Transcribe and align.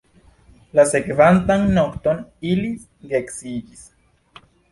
La 0.79 0.85
sekvantan 0.93 1.67
nokton 1.75 2.23
ili 2.53 2.71
geedziĝis. 3.13 3.87